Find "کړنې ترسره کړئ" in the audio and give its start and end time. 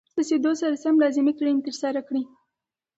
1.37-2.23